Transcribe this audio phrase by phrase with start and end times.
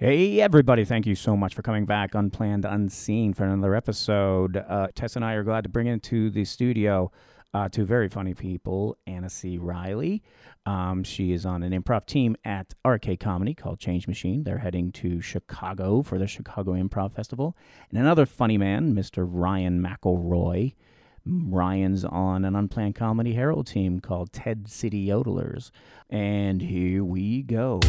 [0.00, 0.84] Hey, everybody.
[0.84, 4.56] Thank you so much for coming back, Unplanned Unseen, for another episode.
[4.56, 7.10] Uh, Tess and I are glad to bring into the studio
[7.52, 9.58] uh, two very funny people Anna C.
[9.58, 10.22] Reilly.
[10.66, 14.44] Um, she is on an improv team at Arcade Comedy called Change Machine.
[14.44, 17.56] They're heading to Chicago for the Chicago Improv Festival.
[17.90, 19.26] And another funny man, Mr.
[19.28, 20.74] Ryan McElroy.
[21.26, 25.72] Ryan's on an unplanned comedy Harold team called Ted City Yodelers.
[26.08, 27.80] And here we go.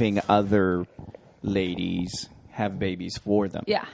[0.00, 0.86] Having other
[1.42, 3.64] ladies have babies for them.
[3.66, 3.84] Yeah.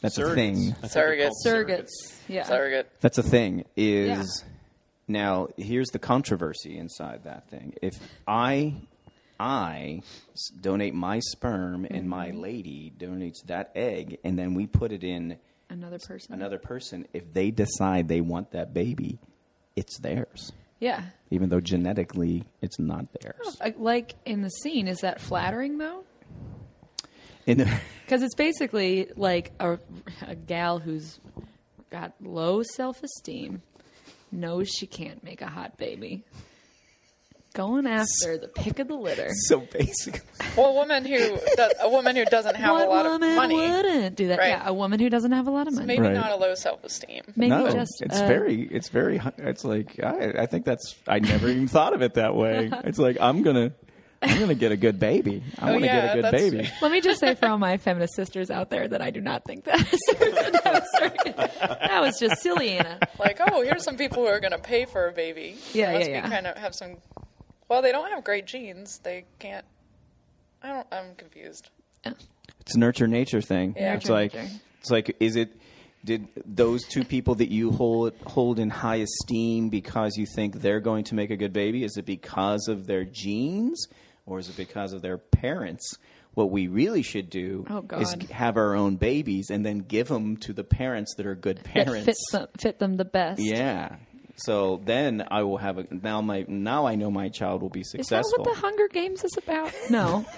[0.00, 0.56] That's a thing.
[0.82, 1.22] I think they're Surrogates.
[1.22, 1.88] called Surrogates.
[2.28, 2.42] Yeah.
[2.44, 2.90] Surrogate.
[3.00, 3.64] That's a thing.
[3.74, 4.44] Is
[5.08, 7.74] now here's the controversy inside that thing.
[7.80, 7.94] If
[8.28, 8.74] I
[9.40, 12.40] I s- donate my sperm and my mm-hmm.
[12.40, 15.38] lady donates that egg, and then we put it in
[15.70, 16.34] Another person.
[16.34, 19.18] another person, if they decide they want that baby,
[19.74, 20.52] it's theirs,
[20.84, 21.02] Yeah.
[21.30, 23.56] even though genetically it's not theirs.
[23.60, 26.04] Uh, Like in the scene, is that flattering though?
[27.46, 29.78] Because it's basically like a,
[30.26, 31.20] a gal who's
[31.90, 33.62] got low self esteem,
[34.32, 36.22] knows she can't make a hot baby,
[37.54, 39.30] going after the pick of the litter.
[39.46, 40.20] so basically.
[40.56, 43.36] Well, a woman who does, a woman who doesn't have what a lot woman of
[43.36, 44.38] money, wouldn't do that?
[44.38, 44.48] Right.
[44.48, 45.86] Yeah, a woman who doesn't have a lot of money.
[45.86, 46.12] maybe Right.
[46.14, 47.22] not a low self-esteem.
[47.36, 50.94] Maybe no, just it's uh, very, it's very, hu- it's like I, I think that's
[51.08, 52.70] I never even thought of it that way.
[52.84, 53.72] It's like I'm gonna,
[54.22, 55.42] I'm gonna get a good baby.
[55.58, 56.70] I Oh, want to yeah, get a good baby.
[56.82, 59.44] Let me just say for all my feminist sisters out there that I do not
[59.44, 59.78] think that
[60.70, 62.98] that was just silly, Anna.
[63.18, 65.56] Like, oh, here's some people who are going to pay for a baby.
[65.72, 66.28] Yeah, They must yeah, yeah.
[66.28, 66.96] Kind of have some.
[67.68, 68.98] Well, they don't have great genes.
[69.02, 69.64] They can't.
[70.62, 70.86] I don't.
[70.92, 71.70] I'm confused.
[72.04, 73.74] It's a nurture nature thing.
[73.76, 73.94] Yeah.
[73.94, 74.50] It's like, nature.
[74.80, 75.56] it's like, is it?
[76.04, 80.80] Did those two people that you hold hold in high esteem because you think they're
[80.80, 81.82] going to make a good baby?
[81.82, 83.86] Is it because of their genes,
[84.26, 85.96] or is it because of their parents?
[86.34, 90.36] What we really should do Oh, is have our own babies and then give them
[90.38, 91.92] to the parents that are good parents.
[91.92, 93.40] That fits them, fit them the best.
[93.40, 93.96] Yeah.
[94.36, 97.80] So then I will have a now my now I know my child will be
[97.80, 98.44] Is that successful.
[98.44, 99.72] what the Hunger Games is about?
[99.90, 100.24] No.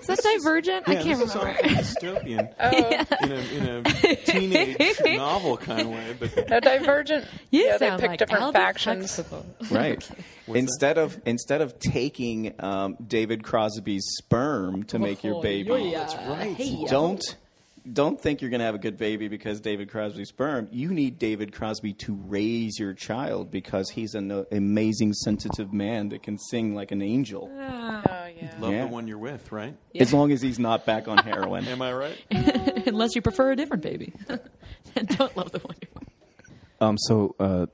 [0.00, 0.88] Is that Divergent?
[0.88, 1.58] I can't this remember.
[1.66, 6.16] is all dystopian Oh, in, a, in a teenage novel kind of way.
[6.20, 7.24] But no, Divergent.
[7.50, 9.16] You yeah, they sound pick like different Aldous factions.
[9.16, 9.44] Huxtable.
[9.72, 10.08] right.
[10.46, 16.54] instead of instead of taking um, David Crosby's sperm to make your baby, That's right.
[16.54, 17.36] Hey, don't
[17.92, 20.68] don't think you're going to have a good baby because David Crosby's sperm.
[20.70, 26.22] You need David Crosby to raise your child because he's an amazing, sensitive man that
[26.22, 27.50] can sing like an angel.
[27.54, 28.54] Oh yeah.
[28.58, 28.82] love Yeah.
[28.82, 29.76] the one you're with, right?
[29.98, 31.64] As long as he's not back on heroin.
[31.68, 32.18] Am I right?
[32.86, 34.12] Unless you prefer a different baby.
[34.96, 36.08] and don't love the one you want.
[36.80, 36.96] Um.
[36.98, 37.66] So, uh,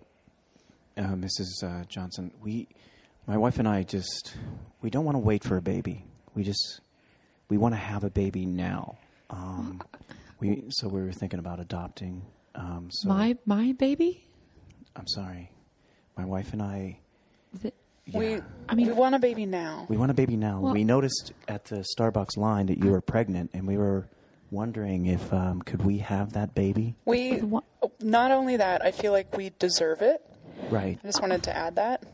[0.97, 1.63] uh, Mrs.
[1.63, 2.69] Uh, Johnson, we,
[3.27, 4.37] my wife and I, just
[4.81, 6.05] we don't want to wait for a baby.
[6.35, 6.81] We just
[7.49, 8.97] we want to have a baby now.
[9.35, 9.83] Um,
[10.41, 12.23] we so we were thinking about adopting.
[12.55, 14.25] Um, so My my baby?
[14.97, 15.51] I'm sorry,
[16.17, 16.99] my wife and I.
[17.61, 17.75] Th-
[18.07, 18.41] Yeah, We.
[18.69, 19.87] I mean- we want a baby now.
[19.89, 20.61] we want a baby now.
[20.61, 24.07] Well- we noticed at the Starbucks line that you were pregnant, and we were
[24.51, 26.95] wondering if um, could we have that baby?
[27.07, 27.43] We.
[28.01, 30.23] Not only that, I feel like we deserve it.
[30.71, 30.99] Right.
[31.03, 32.05] I just wanted to add that.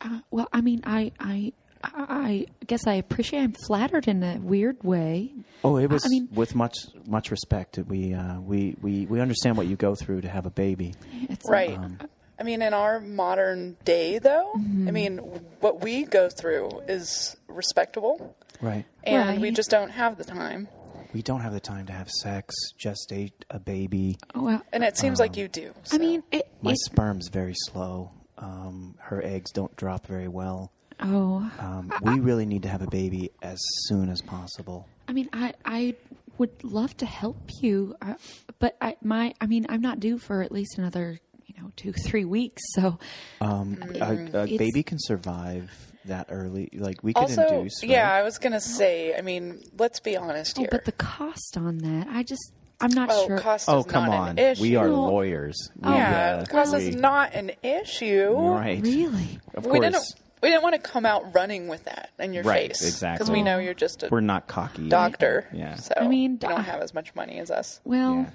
[0.00, 1.52] Uh, well, I mean, I, I,
[1.84, 3.40] I I guess I appreciate.
[3.40, 5.32] I'm flattered in a weird way.
[5.64, 7.76] Oh, it was I mean- with much much respect.
[7.76, 10.94] that We uh, we we we understand what you go through to have a baby.
[11.28, 11.76] It's Right.
[11.76, 11.98] Um,
[12.40, 14.86] I mean, in our modern day, though, Mm-hmm.
[14.88, 15.18] I mean,
[15.60, 18.84] what we go through is respectable, Right.
[19.04, 20.68] and we just don't have the time.
[21.12, 24.18] We don't have the time to have sex, gestate a baby.
[24.36, 25.72] Oh, well, And it seems like you do.
[25.90, 28.12] I mean, it, My it, sperm's very slow.
[28.36, 30.70] Um, her eggs don't drop very well.
[31.00, 34.86] Oh, Um, we really need to have a baby as soon as possible.
[35.06, 35.94] I mean, I, I
[36.38, 38.14] would love to help you, uh,
[38.58, 41.92] but I, my, I mean, I'm not due for at least another, you know, two,
[41.92, 42.62] three weeks.
[42.74, 42.98] So,
[43.40, 45.70] Um, a, a baby can survive
[46.04, 46.68] that early.
[46.72, 47.82] Like we could also, induce.
[47.82, 47.90] right?
[47.90, 49.14] yeah, I was gonna say.
[49.16, 50.68] I mean, let's be honest oh, here.
[50.70, 53.38] but the cost on that, I just, I'm not oh, sure.
[53.38, 54.28] cost Oh come not on!
[54.30, 54.62] an issue.
[54.62, 55.56] We are Well, lawyers.
[55.76, 58.30] We, yeah, uh, cost we- is not an issue.
[58.32, 58.80] right.
[58.82, 59.38] Really?
[59.54, 60.14] Of We course.
[60.40, 60.42] Didn't.
[60.42, 63.18] we didn't want to come out running with that in your Right, face exactly.
[63.24, 64.88] because we know you're just a We're not cocky.
[64.88, 65.48] doctor.
[65.52, 65.76] Yeah.
[65.76, 67.80] So I mean, you don't have as much money as us.
[67.84, 68.26] Well,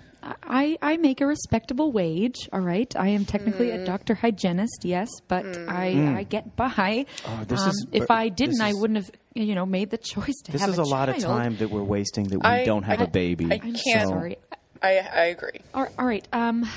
[0.42, 2.48] I, I make a respectable wage.
[2.54, 3.82] All right, I am technically Mm.
[3.84, 7.06] a doctor hygienist, yes, but I I get by.
[7.28, 9.98] Oh, this um, is- if I didn't, this I wouldn't have you know made the
[9.98, 12.46] choice to This have is a, a lot of time that we're wasting that we
[12.46, 13.48] I- don't have I- a baby.
[13.52, 14.38] I I'm can't- sorry.
[14.82, 15.60] I I agree.
[15.74, 16.26] All, all right.
[16.32, 16.70] Um.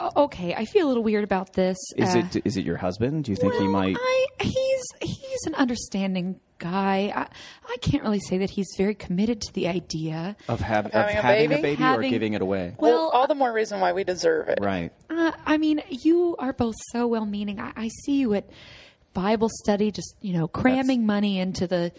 [0.00, 1.76] O- Okay, I feel a little weird about this.
[1.96, 3.24] Is Uh, it is it your husband?
[3.24, 3.96] Do you think he might?
[3.98, 7.12] I he's he's an understanding guy.
[7.14, 7.26] I,
[7.72, 10.36] I can't really say that he's very committed to the idea.
[10.48, 11.62] Of, have, of having a having a baby?
[11.76, 12.74] baby or giving it away?
[12.78, 14.58] Well, Well, all the more reason why we deserve it.
[14.60, 14.92] Right.
[15.08, 17.60] Uh, I mean, you are both so well meaning.
[17.60, 18.48] I, I see you at
[19.14, 21.92] Bible study, just, you know, cramming money into the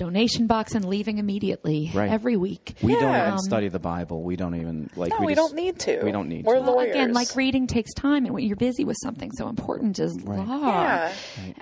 [0.00, 2.10] donation box and leaving immediately Right.
[2.10, 2.74] every week.
[2.82, 4.22] We don't even Um, study the Bible.
[4.22, 5.10] We don't even like.
[5.10, 6.02] No, we, we, just- don't need to.
[6.02, 6.60] We don't need We're to.
[6.62, 6.90] Well, lawyers.
[6.94, 10.44] again, like reading takes time, and when you're busy with something so important as law.
[10.44, 11.12] yeah,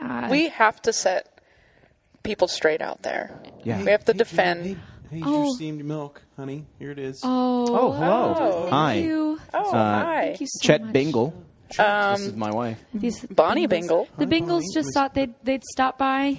[0.00, 1.40] Uh, we have to set
[2.23, 3.31] people straight out there.
[3.64, 3.82] Yeah.
[3.82, 4.64] we have to Hey, defend.
[4.67, 4.76] Hey,
[5.11, 5.44] hey, Oh.
[5.44, 6.64] your steamed milk, honey.
[6.79, 7.20] Here it is.
[7.25, 8.35] Oh, Oh, hello.
[8.38, 8.69] Oh.
[8.70, 8.94] Hi.
[8.94, 9.38] You.
[9.52, 9.73] Oh, Uh,
[10.05, 10.93] hi, Thank you so Chet much.
[10.93, 11.35] Bingle.
[11.79, 12.79] Um, this is my wife.
[12.94, 14.08] These Bonnie Bingles- Bingle.
[14.17, 14.75] The Hi, Bingles Bonnie.
[14.75, 16.38] just thought they'd they'd stop by.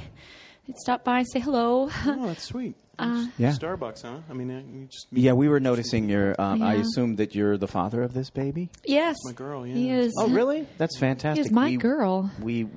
[0.70, 1.90] They'd stop by, say hello.
[2.06, 2.76] Oh, that's sweet.
[3.00, 3.52] Uh, Yeah.
[3.54, 4.18] Starbucks, huh?
[4.30, 6.36] I mean, uh, you just Yeah, we were noticing your.
[6.40, 8.70] Um, I assume that you're the father of this baby.
[8.86, 9.74] yes, my girl, yeah.
[9.74, 10.14] he is.
[10.20, 10.68] Oh, really?
[10.78, 11.46] That's He fantastic.
[11.46, 12.30] is my we, girl.
[12.42, 12.68] We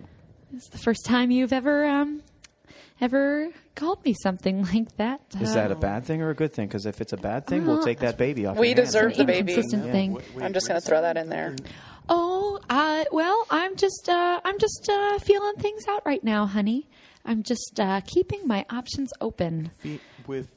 [0.54, 2.22] It's the first time you've ever um
[3.00, 5.20] ever called me something like that.
[5.40, 6.68] is Uh, that a bad thing or a good thing?
[6.68, 8.56] Because if it's a bad thing, we'll Uh, take that baby off.
[8.56, 9.38] We your deserve It's the baby.
[9.52, 9.92] inconsistent Yeah.
[9.92, 10.12] thing.
[10.12, 11.56] Wait, wait, I'm just going to throw that in there.
[12.08, 16.86] Oh, uh, well, I'm just uh, I'm just uh, feeling things out right now, honey.
[17.24, 19.70] I'm just uh, keeping my options open.
[19.80, 20.48] Feet with.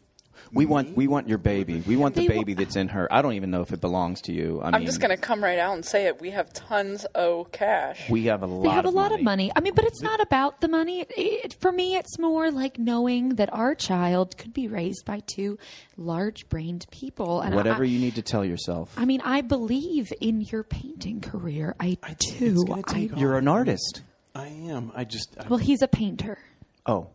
[0.51, 1.81] We want we want your baby.
[1.87, 3.07] We want the They wa- baby that's in her.
[3.11, 4.59] I don't even know if it belongs to you.
[4.61, 6.19] I I'm mean, just going to come right out and say it.
[6.19, 8.09] We have tons of cash.
[8.09, 8.63] We have a lot.
[8.63, 9.21] They have a of lot money.
[9.21, 9.51] of money.
[9.55, 11.01] I mean, but it's not about the money.
[11.01, 15.21] It, it, for me, it's more like knowing that our child could be raised by
[15.25, 15.57] two
[15.95, 17.41] large-brained people.
[17.41, 18.93] And Whatever I, you need to tell yourself.
[18.97, 21.75] I mean, I believe in your painting career.
[21.79, 22.65] I, I- do.
[22.87, 23.09] I.
[23.15, 24.01] You're an artist.
[24.33, 24.91] I am.
[24.95, 25.35] I just.
[25.39, 26.37] I, well, he's a painter.
[26.85, 27.07] Oh,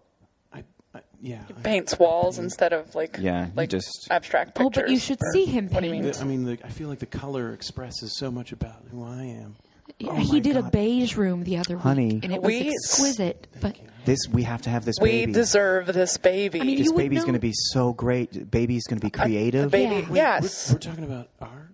[0.53, 0.65] I,
[0.95, 1.43] I, yeah.
[1.49, 4.67] I- Paints walls instead of like Yeah, you like just- abstract pictures.
[4.79, 6.03] Oh, but you should see him What do you mean?
[6.03, 9.23] the- I mean, the, I feel like the color expresses so much about who I
[9.25, 9.57] am.
[10.05, 12.15] Oh he my did a beige room the other Honey.
[12.15, 13.47] week, and it was We- exquisite.
[13.61, 13.77] But
[14.07, 15.11] this we have to have this baby.
[15.11, 15.33] We baby.
[15.33, 16.61] deserve this baby.
[16.61, 18.51] I mean, this baby's going to be so great.
[18.51, 19.71] Baby's going to be creative.
[19.71, 20.39] baby, Yeah.
[20.41, 20.71] yes.
[20.71, 21.70] We're, we're talking about art.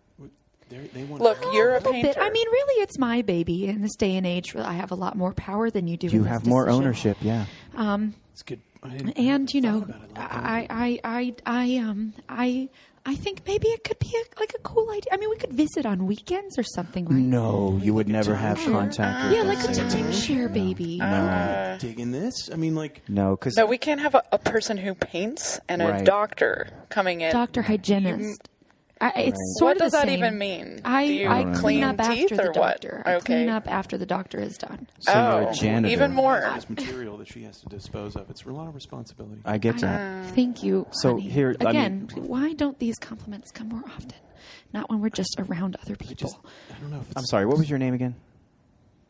[0.69, 2.09] They're, they want Look, you're a little painter.
[2.15, 2.19] bit.
[2.21, 3.67] I mean, really, it's my baby.
[3.67, 6.09] In this day and age, I have a lot more power than you do.
[6.09, 6.83] you in this have more decision.
[6.85, 7.17] ownership.
[7.21, 7.47] Yeah.
[8.33, 8.61] It's good.
[8.83, 10.33] I and you know, thought about it like.
[10.33, 12.69] I, I, I, I, um, I,
[13.05, 15.11] I think maybe it could be a, like a cool idea.
[15.13, 17.15] I mean, we could visit on weekends or something, right?
[17.17, 19.25] No, you would never have contact.
[19.29, 19.79] with Yeah, like a us.
[19.79, 21.01] timeshare baby.
[21.01, 22.51] I'm digging this.
[22.53, 25.81] I mean, like, No, because No, we can't have a, a person who paints and
[25.83, 26.05] a Right.
[26.05, 27.33] doctor coming in.
[27.33, 28.49] Doctor hygienist.
[29.01, 30.19] I, it's sort what of does the that same.
[30.19, 30.81] even mean?
[30.85, 32.81] I, Do you I clean up teeth after the or what?
[32.81, 33.03] doctor.
[33.05, 33.25] I Okay.
[33.27, 34.89] clean up after the doctor is done.
[35.01, 35.93] so you're oh, a janitor.
[35.93, 36.41] even more.
[36.55, 38.31] this material that she has to dispose of.
[38.31, 39.43] It's a lot of responsibility.
[39.45, 40.35] I get that.
[40.35, 40.87] Thank you.
[40.93, 41.29] So honey.
[41.29, 44.13] here- I again, mean- why don't these compliments come more often?
[44.73, 46.15] Not when we're just around other I people.
[46.17, 46.37] just,
[46.71, 47.17] I don't know if it's.
[47.17, 47.47] I'm sorry.
[47.47, 48.15] What was your name again?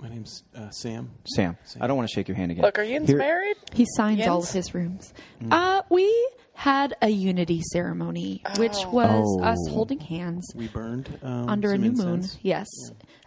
[0.09, 1.11] My name's uh, Sam.
[1.35, 1.57] Sam.
[1.65, 1.83] Sam.
[1.83, 2.63] I don't want to shake your hand again.
[2.63, 3.57] Look, are you Here- married?
[3.73, 4.51] He signs all Jens?
[4.51, 5.13] of his rooms.
[5.43, 5.49] Mm.
[5.53, 9.43] Uh, we had a unity ceremony, which was Oh.
[9.43, 12.35] us holding hands We burned um, under a some new incense.
[12.35, 12.41] moon.
[12.43, 12.69] Yes.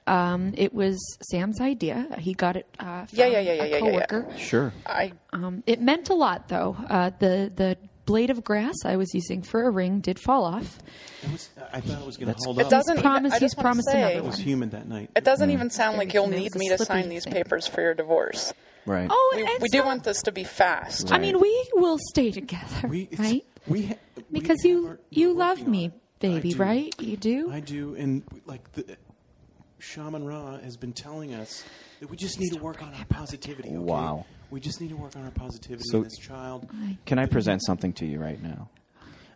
[0.07, 0.98] Um, it was
[1.29, 2.07] Sam's idea.
[2.17, 3.79] He got it uh, from Yeah, yeah, yeah, yeah, a yeah, yeah, yeah.
[4.05, 4.38] coworker.
[4.38, 4.71] Sure.
[4.86, 6.77] I Um, it meant a lot, though.
[6.89, 7.77] Uh, the the
[8.10, 10.80] blade of grass I was using for a ring did fall off.
[11.24, 12.70] It was, uh, I thought it was going to That's- hold It up.
[12.72, 14.44] doesn't even- promised- I he's just wanna promised say- another It was one.
[14.44, 15.10] humid that night.
[15.16, 17.34] it doesn't even sound like you'll need me to sign slippery these thing.
[17.34, 18.54] papers for your divorce.
[18.86, 19.08] Right.
[19.12, 21.12] Oh, We, we do not- want this to be fast.
[21.12, 23.46] I mean, we will stay together, We, right?
[23.68, 23.96] we ha-
[24.32, 26.94] Because have you our- you love me, baby, right?
[27.00, 27.51] You do.
[27.51, 28.98] I do, and like the
[29.79, 31.63] Shaman Ra has been telling us
[32.00, 33.69] that we just need to work on our positivity.
[33.69, 33.77] Okay?
[33.77, 34.25] Wow.
[34.51, 35.83] We just need to work on our positivity.
[35.89, 36.69] So- in this child.
[37.05, 38.69] Can I present something to you right now?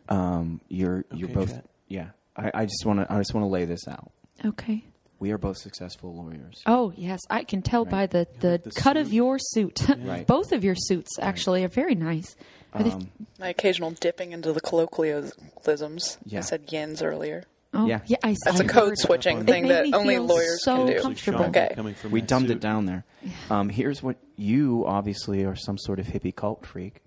[0.09, 1.49] Um, you're you're Okay, both.
[1.49, 1.65] Chet.
[1.87, 2.07] Yeah.
[2.35, 3.11] I, I just want to.
[3.13, 4.11] I just want to lay this out.
[4.43, 4.83] Okay.
[5.19, 6.61] We are both successful lawyers.
[6.65, 9.81] Oh yes, I can tell by the the, the cut of your suit.
[9.99, 10.27] Right.
[10.27, 12.35] Both of your suits actually are very nice.
[12.73, 13.09] Are they- Um,
[13.39, 16.17] My occasional dipping into the colloquialisms.
[16.25, 16.39] Yeah.
[16.39, 17.43] I said yins earlier.
[17.73, 18.01] Oh, yeah.
[18.05, 18.17] yeah.
[18.23, 21.01] I, That's I a code switching It thing made that only lawyers so can do.
[21.01, 21.45] Comfortable.
[21.45, 21.71] Okay.
[21.75, 22.57] coming from we that dumbed suit.
[22.57, 23.05] it down there.
[23.49, 27.01] Um, here's what you obviously are some sort of hippie cult freak.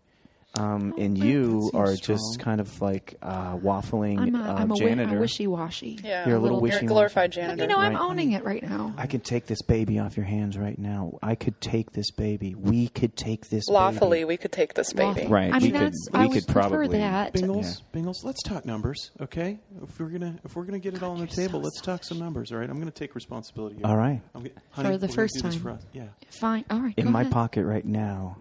[0.59, 2.17] Um, and you are strong.
[2.19, 5.17] just kind of like uh, waffling I'm a, uh, I'm a, wi- janitor.
[5.17, 6.01] a wishy-washy.
[6.03, 6.87] Yeah, You're a little You're wishy-washy.
[6.87, 7.63] glorified janitor.
[7.63, 8.01] You know, I'm Right.
[8.01, 8.95] owning it right now.
[8.97, 11.19] I could take this baby off your hands right now.
[11.23, 12.55] I could take this baby.
[12.55, 14.25] We could take this Lawfully, baby.
[14.29, 15.07] we could take this baby.
[15.21, 15.29] Lawful.
[15.29, 17.33] Right, I we mean, could- that's we I could would prefer probably- that.
[17.35, 19.59] Bingles, Bingles, let's talk numbers, okay?
[19.83, 21.81] If we're gonna if we're gonna get it all on the you're so table, let's
[21.81, 22.69] talk some numbers, all right?
[22.71, 23.77] I'm gonna take responsibility.
[23.77, 23.87] Here.
[23.87, 24.21] All right.
[24.35, 25.53] I'm gonna, honey, For the first time.
[25.53, 25.79] for.
[25.93, 26.05] Yeah.
[26.31, 26.65] Fine.
[26.71, 26.95] All right.
[26.97, 28.37] In my pocket right now,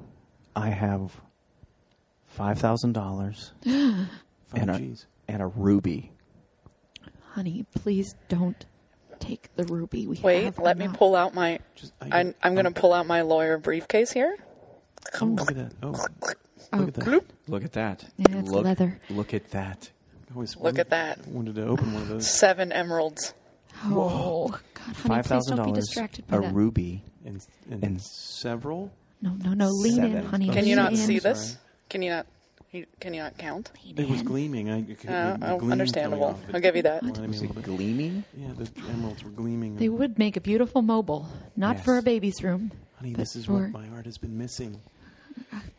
[0.55, 1.12] I have
[2.35, 4.07] five thousand dollars oh,
[4.53, 5.07] and a G's.
[5.27, 6.11] and a ruby.
[7.31, 8.65] honey, please don't
[9.19, 10.07] take the ruby.
[10.07, 10.97] We Wait, have let me enough.
[10.97, 11.59] pull out my.
[11.75, 14.37] Just, I, I'm, I'm going to pull out my lawyer briefcase here.
[15.21, 15.71] Oh, look at that.
[15.81, 15.95] Oh,
[16.73, 17.23] Oh, look at that.
[17.47, 18.05] Look at that.
[18.17, 18.99] Yeah, it's look, leather.
[19.09, 19.89] Look at that.
[20.29, 21.27] I always Look wanted- at that.
[21.27, 22.29] Wanted to open one of those.
[22.29, 23.33] Seven emeralds.
[23.85, 25.85] Oh, God, honey, Five please thousand don't be dollars.
[25.85, 26.53] distracted by A that.
[26.53, 27.03] ruby.
[27.23, 28.91] And, and, And- several.
[29.21, 29.69] No, no, no.
[29.69, 30.25] Lean in, Seven.
[30.25, 30.45] honey.
[30.45, 30.97] Can Can lean you not in.
[30.97, 31.33] see Sorry.
[31.33, 31.57] this?
[31.95, 32.25] Can you not?
[32.73, 33.71] you- Can you not count?
[33.95, 34.69] It was gleaming.
[34.69, 36.25] I, it, Uh, the oh, understandable.
[36.25, 36.99] off it I'll give you that.
[37.03, 38.25] blinded me Is a it gleaming?
[38.37, 39.77] Yeah, the emeralds were gleaming.
[39.77, 41.25] They would make a beautiful mobile,
[41.55, 41.85] not Yes.
[41.85, 42.71] for a baby's room.
[42.97, 44.81] Honey, but this is for what my art has been missing.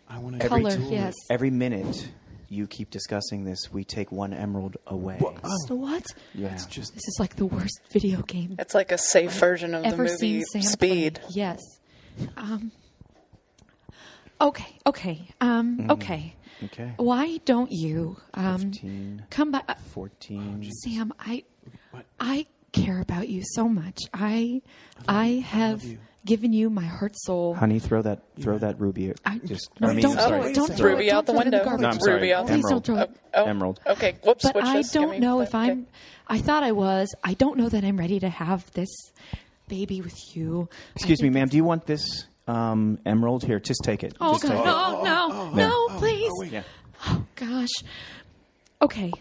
[0.09, 0.71] I want to color.
[0.89, 1.13] Yes.
[1.29, 2.09] Every minute
[2.49, 5.19] you keep discussing this, we take one emerald away.
[5.67, 6.07] So what?
[6.35, 6.55] Yeah.
[6.55, 9.83] It's just This is like the worst video game It's like a safe version of
[9.83, 10.37] the ever seen.
[10.37, 11.15] movie Sam Speed.
[11.21, 11.31] play.
[11.35, 11.61] Yes.
[12.39, 12.73] Um.
[14.41, 14.79] Okay.
[14.87, 15.29] Okay.
[15.41, 15.87] Um.
[15.91, 16.35] Okay.
[16.65, 16.93] Okay.
[16.97, 19.65] Why don't you um 15, come back?
[19.69, 20.71] Uh, 14.
[20.83, 21.45] Sam, I
[21.91, 22.07] What?
[22.19, 24.01] I care about you so much.
[24.15, 24.63] I
[25.09, 25.99] I have you.
[26.25, 27.55] given you my heart soul.
[27.55, 29.13] Honey, throw that throw that ruby.
[29.25, 30.51] I, just no, I mean, don't throw sorry.
[30.51, 30.55] it.
[30.55, 31.13] Don't throw Ruby it.
[31.13, 31.65] out Don't the throw it the window.
[31.65, 31.83] garbage.
[31.83, 32.15] No, I'm sorry.
[32.15, 32.85] Ruby out Please Emerald.
[32.85, 33.11] don't throw it.
[33.35, 33.81] Oh, Emerald.
[33.87, 34.51] Okay, whoops.
[34.53, 35.87] But I don't me know the- if I'm.
[36.29, 37.15] I thought I was.
[37.23, 38.89] I don't know that I'm ready to have this
[39.69, 40.69] baby with you.
[40.95, 41.49] Excuse me, ma'am.
[41.49, 43.45] Do you want this um, emerald?
[43.45, 44.15] Here, just take it.
[44.21, 44.51] Oh Just God!
[44.51, 44.65] take it.
[44.65, 45.03] No!
[45.03, 45.51] No!
[45.55, 45.99] No!
[45.99, 46.31] Please!
[46.37, 46.53] wait.
[46.53, 46.63] Yeah.
[47.07, 47.69] Oh gosh.
[48.83, 49.13] Okay.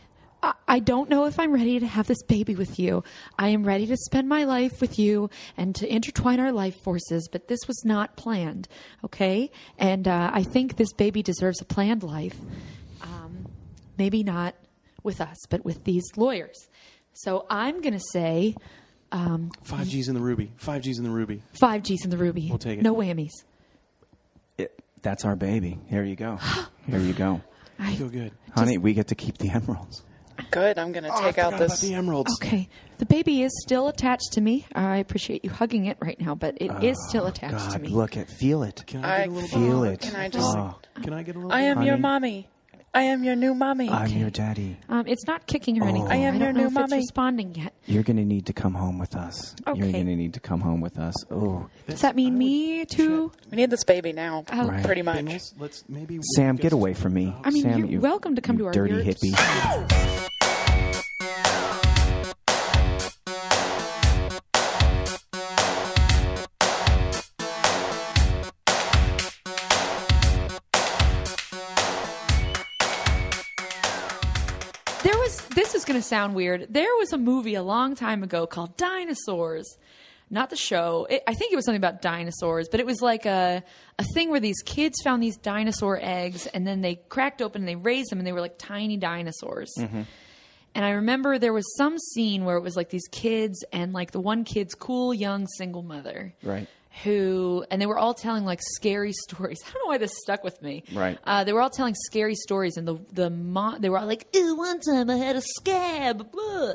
[0.43, 3.03] I- I don't know if I'm ready to have this baby with you.
[3.39, 7.27] I am ready to spend my life with you and to intertwine our life forces,
[7.31, 8.67] but this was not planned,
[9.03, 9.49] okay?
[9.79, 12.35] And uh, I think this baby deserves a planned life.
[13.01, 13.47] Um,
[13.97, 14.53] maybe not
[15.03, 16.67] with us, but with these lawyers.
[17.13, 18.55] So I'm going to say
[19.15, 20.51] Um, five G's in the ruby.
[20.57, 21.41] Five G's in the ruby.
[21.59, 22.47] five G's in the ruby.
[22.49, 22.83] We'll take it.
[22.83, 23.31] No whammies.
[24.57, 25.79] It- that's our baby.
[25.87, 26.37] Here you go.
[26.87, 27.41] Here you go.
[27.79, 28.31] I I, feel good.
[28.55, 30.03] Honey, we get to keep the emeralds.
[30.51, 30.77] Good.
[30.77, 31.81] I'm going to Oh, I take out forgot about this.
[31.81, 32.33] the emeralds.
[32.41, 32.67] okay.
[32.97, 34.65] The baby is still attached to me.
[34.75, 37.81] I appreciate you hugging it right now, but it is oh, still attached to God,
[37.81, 37.89] me.
[37.89, 38.33] look at it.
[38.37, 38.83] Feel it.
[38.85, 39.93] Can I, I get a little Feel bit?
[39.93, 40.01] it.
[40.01, 40.57] Can I just?
[40.57, 41.51] Oh, Can I get a little?
[41.53, 41.85] I am bit?
[41.85, 42.01] your Honey.
[42.01, 42.49] mommy.
[42.95, 43.89] I am your new mommy.
[43.89, 44.77] I'm your daddy.
[44.87, 46.09] Um, it's not kicking or anything.
[46.09, 46.83] I am I your don't know new if mommy.
[46.85, 47.73] it's responding yet.
[47.87, 49.53] You're going to need to come home with us.
[49.67, 49.91] You're Okay.
[49.91, 51.13] going to need to come home with us.
[51.29, 53.33] Oh, Does that mean me too?
[53.51, 54.45] we need this baby now.
[54.51, 54.83] Oh, Right.
[54.85, 55.17] Pretty much.
[55.17, 56.19] Bengals, let's maybe.
[56.35, 57.35] Sam, get get away from me.
[57.43, 59.21] I mean, Sam, you're you, welcome to come you to our dirty yurts.
[59.21, 60.29] hippie.
[75.05, 75.39] There was.
[75.49, 76.65] This is going to sound weird.
[76.67, 79.77] There was a movie a long time ago called Dinosaurs.
[80.31, 81.05] Not the show.
[81.07, 83.63] It, I think it was something about dinosaurs, but it was like a
[83.99, 87.69] a thing where these kids found these dinosaur eggs and then they cracked open and
[87.69, 89.71] they raised them and they were like tiny dinosaurs.
[89.77, 90.01] Mm-hmm.
[90.73, 94.09] And I remember there was some scene where it was like these kids and like
[94.09, 96.33] the one kid's cool young single mother.
[96.41, 96.67] Right.
[97.03, 99.61] Who, and they were all telling like scary stories.
[99.67, 100.83] I don't know why this stuck with me.
[100.93, 101.17] Right.
[101.23, 104.27] Uh, they were all telling scary stories, and the the mom, they were all like,
[104.35, 106.73] "Ooh, one time I had a scab," blah.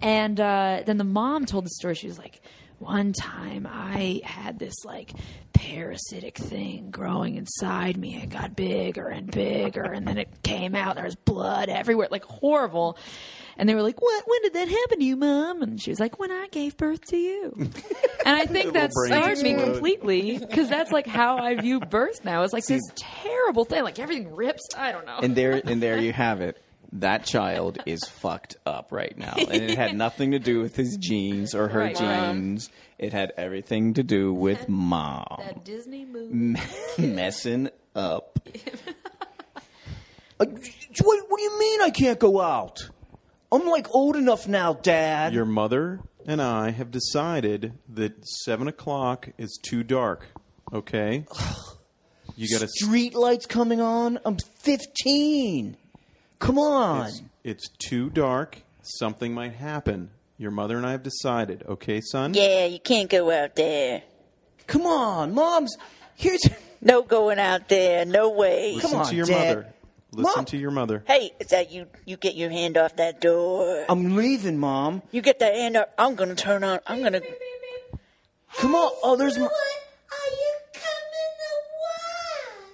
[0.00, 1.94] and uh, then the mom told the story.
[1.94, 2.40] She was like,
[2.78, 5.12] "One time I had this like
[5.52, 8.16] parasitic thing growing inside me.
[8.22, 10.96] It got bigger and bigger, and then it came out.
[10.96, 12.98] There was blood everywhere, like horrible."
[13.60, 14.24] And they were like, "What?
[14.26, 17.04] When did that happen to you, mom?" And she was like, "When I gave birth
[17.08, 17.52] to you."
[18.26, 22.22] And I think that brain scarred me completely because that's like how I view birth
[22.24, 22.42] now.
[22.42, 23.82] It's like this terrible thing.
[23.82, 24.62] Like everything rips.
[24.76, 25.18] I don't know.
[25.22, 26.62] and there and there you have it.
[26.94, 30.96] That child is fucked up right now, and it had nothing to do with his
[31.00, 32.32] genes or her Right, right.
[32.34, 32.68] genes.
[32.98, 36.60] It had everything to do with mom that Disney movie.
[36.98, 38.38] messing up.
[40.38, 40.48] Uh, what,
[41.28, 42.78] what do you mean I can't go out?
[43.52, 45.32] I'm like old enough now, Dad.
[45.32, 50.26] Your mother and I have decided that seven o'clock is too dark.
[50.72, 51.24] Okay.
[52.36, 52.68] You got to.
[52.68, 54.18] Street lights coming on.
[54.24, 55.76] I'm 15.
[56.38, 57.06] Come on.
[57.08, 58.62] It's, it's too dark.
[58.82, 60.10] Something might happen.
[60.38, 61.64] Your mother and I have decided.
[61.68, 62.32] Okay, son.
[62.34, 64.02] Yeah, you can't go out there.
[64.66, 65.76] Come on, Mom's.
[66.14, 66.40] Here's.
[66.82, 68.04] No going out there.
[68.06, 68.72] No way.
[68.76, 69.56] Listen Come on, to your Dad.
[69.56, 69.74] mother.
[70.12, 70.44] Listen Mom.
[70.46, 71.04] to your mother.
[71.06, 71.86] Hey, is that you?
[72.04, 73.84] You get your hand off that door.
[73.88, 75.02] I'm leaving, Mom.
[75.12, 75.92] You get that hand up.
[75.98, 76.80] I'm gonna turn on.
[76.86, 77.20] I'm gonna.
[78.58, 78.90] Come on.
[79.04, 79.38] Oh, there's.
[79.38, 80.54] Mo- Are you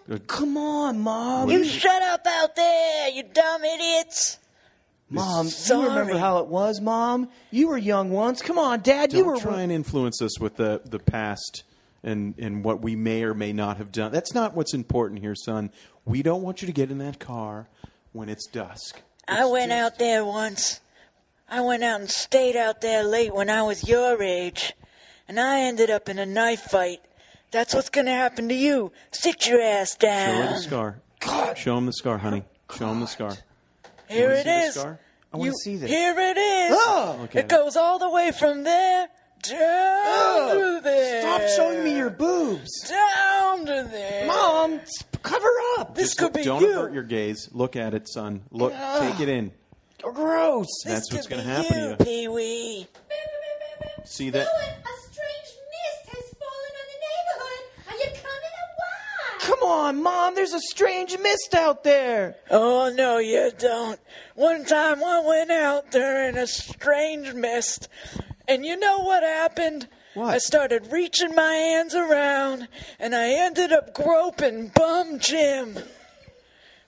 [0.07, 1.51] coming Come on, Mom.
[1.51, 4.39] You shut up out there, you dumb idiots.
[5.11, 5.83] Mom, Sorry.
[5.83, 7.29] you remember how it was, Mom?
[7.51, 8.41] You were young once.
[8.43, 9.13] Come on, Dad.
[9.13, 9.41] you Don't were.
[9.41, 11.63] try and influence us with the, the past
[12.07, 14.13] and, and what we may or may not have done.
[14.13, 15.71] That's not what's important here, son.
[16.05, 17.69] We don't want you to get in that car
[18.13, 19.03] when it's dusk.
[19.29, 20.81] I went out there once.
[21.49, 24.73] I went out and stayed out there late when I was your age.
[25.29, 27.01] And I ended up in a knife fight.
[27.51, 28.93] That's what's gonna happen to you.
[29.11, 30.37] Sit your ass down.
[30.37, 30.63] Show her the
[31.21, 31.55] scar.
[31.57, 32.45] Show him the scar, honey.
[32.77, 33.37] Show him the scar.
[34.09, 35.01] Here it scar?
[35.33, 35.91] I want to see this.
[35.91, 36.73] Here it is.
[36.73, 39.09] Oh, Look at It goes all the way from there
[39.51, 41.21] down to there.
[41.23, 42.89] Stop showing me your boobs.
[42.89, 44.27] down to there.
[44.27, 44.81] Mom,
[45.23, 45.49] cover
[45.79, 45.95] up.
[45.95, 46.73] this Just could be don't you.
[46.73, 47.49] avert your gaze.
[47.53, 48.43] Look at it, son.
[48.51, 49.53] Look, take it in.
[50.03, 50.67] Gross.
[50.85, 51.97] That's This what's going to happen you, to you.
[52.05, 52.87] Pee Wee.
[54.05, 54.47] See that?
[54.47, 54.49] A
[55.11, 57.89] strange mist has fallen on the neighborhood.
[57.89, 59.41] Are you coming or what?
[59.41, 60.35] Come on, Mom.
[60.37, 62.37] There's a strange mist out there.
[62.51, 63.99] Oh, no, you don't.
[64.37, 67.89] One time I went out during a strange mist,
[68.49, 69.89] and you know what happened?
[70.15, 70.35] What?
[70.35, 75.79] I started reaching my hands around, and I ended up groping Bum Jim.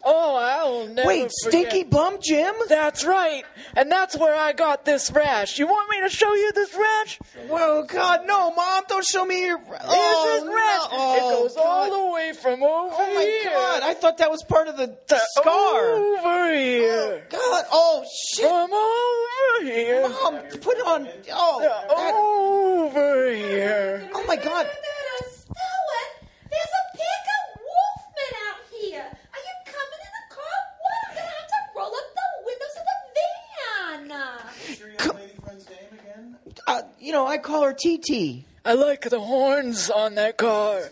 [0.05, 1.71] Oh, I'll never Wait, forget.
[1.71, 2.55] Stinky Bum Jim?
[2.69, 3.43] That's right,
[3.77, 5.59] and that's where I got this rash.
[5.59, 7.19] You want me to show you this rash?
[7.49, 8.85] Whoa, God, no, Mom.
[8.89, 9.59] Don't show me your.
[9.59, 10.93] Here's Oh, this rash.
[10.93, 11.15] no.
[11.17, 13.07] it goes oh, all the way from over here.
[13.11, 13.83] Oh my here God!
[13.83, 15.81] I thought that was part of the to scar.
[15.95, 17.23] over here.
[17.25, 17.65] Oh, God!
[17.73, 18.47] Oh shit!
[18.49, 20.09] From over here.
[20.09, 21.09] Mom, put it on.
[21.33, 24.09] Oh, that- over here.
[24.15, 24.67] oh my God!
[25.27, 26.11] Stuart,
[26.51, 29.01] there's a pack of wolfmen out here.
[29.05, 30.57] Are you coming in the car?
[30.83, 30.99] What?
[31.09, 34.79] I'm gonna have to roll up the windows of the van.
[36.67, 38.45] Uh, you know, I call her TT.
[38.65, 40.83] I like the horns on that car.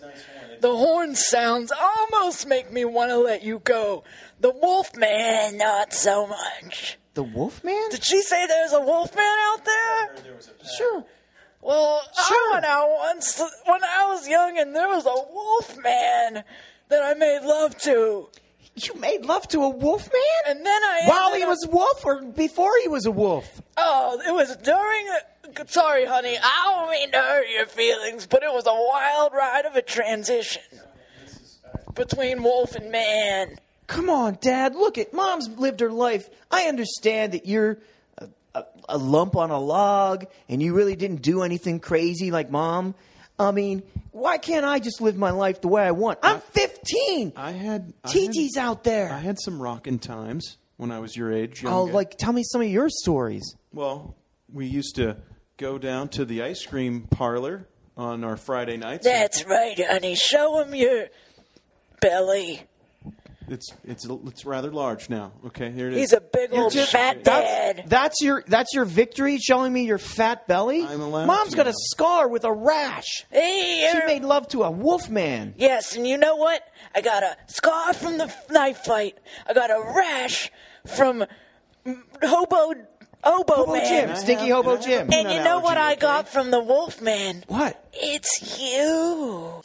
[0.61, 4.05] The horn sounds almost make me want to let you go.
[4.41, 6.99] The Wolfman, not so much.
[7.15, 7.89] The Wolfman?
[7.91, 10.17] Did she say there's a Wolfman out there?
[10.77, 11.05] Sure.
[11.61, 12.37] Well, Sure.
[12.37, 16.45] I went out once when I was young, and there was a Wolfman
[16.89, 18.29] that I made love to.
[18.77, 20.57] You made love to a wolf man?
[20.57, 23.63] And then I While he up- was a wolf or before he was a wolf?
[23.79, 25.09] Oh, it was during.
[25.09, 26.37] A, sorry, honey.
[26.43, 29.83] I don't mean to hurt your feelings, but it was a wild ride of a
[29.83, 30.63] transition
[31.95, 33.59] between wolf and man.
[33.87, 34.75] Come on, Dad.
[34.75, 36.29] Look at Mom's lived her life.
[36.51, 37.79] I understand that you're
[38.19, 42.51] a, a, a lump on a log and you really didn't do anything crazy like
[42.51, 42.95] Mom.
[43.39, 46.19] I mean, why can't I just live my life the way I want?
[46.23, 47.33] I'm 15.
[47.37, 49.13] I had I TT's out there.
[49.13, 51.65] I had some rockin' times when I was your age.
[51.65, 53.57] oh, like tell me some of your stories.
[53.73, 54.17] well,
[54.53, 55.17] we used to
[55.57, 59.05] go down to the ice cream parlor on our Friday nights.
[59.05, 60.15] That's right, honey.
[60.15, 61.07] Show him your
[62.01, 62.63] belly.
[63.49, 65.33] It's it's it's rather large now.
[65.47, 65.99] Okay, here it is.
[66.01, 67.85] He's a big old just- fat That's, dad.
[67.89, 70.85] that's your that's your victory, showing me your fat belly.
[70.85, 73.25] I'm allowed Mom's to got a scar with a rash.
[73.31, 75.55] Hey, She made love to a wolf man.
[75.59, 76.63] Yes, and you know what?
[76.95, 79.17] I got a scar from the knife fight.
[79.49, 80.51] I got a rash
[80.97, 81.25] from
[82.23, 82.75] hobo
[83.23, 84.09] hobo, Hobo man.
[84.09, 85.09] Jim, Stinky Hobo Jim.
[85.13, 87.45] And you know what I got from the wolf man?
[87.47, 87.83] What?
[87.93, 89.63] It's you.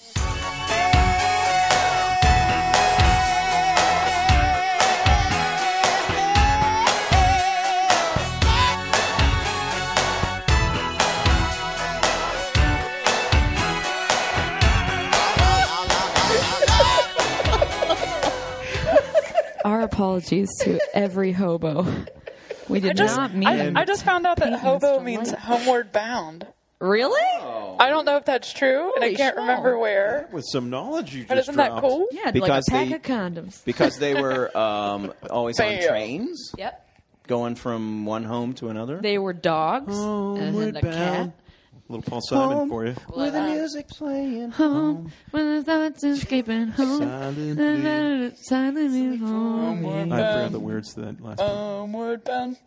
[19.65, 21.85] Our apologies to every hobo.
[22.69, 23.47] We did just, not mean.
[23.77, 25.39] I, I just found out that hobo means Light.
[25.39, 26.47] homeward bound.
[26.79, 27.21] really?
[27.79, 29.41] I don't know if that's true, and I Holy can't schmo.
[29.41, 30.29] remember where.
[30.31, 31.81] with some knowledge you But just isn't that dropped.
[31.81, 32.07] cool?
[32.11, 33.01] Yeah, Because like a pack they- of
[33.43, 33.65] condoms.
[33.65, 35.87] because they were um, always on Bam.
[35.89, 36.87] trains, Yep.
[37.27, 38.99] going from one home to another.
[39.01, 41.31] They were dogs Oh, and then a cat.
[41.91, 42.69] Little Paul Simon Home.
[42.69, 42.95] for you.
[43.15, 44.51] With the music playing.
[44.51, 46.99] Home when the thoughts escaping home.
[46.99, 48.35] Silently.
[48.41, 49.85] Silently home.
[50.13, 51.47] I forgot the words to that last one.
[51.47, 52.57] Homeward bound.